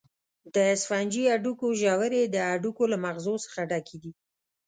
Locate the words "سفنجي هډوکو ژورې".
0.81-2.21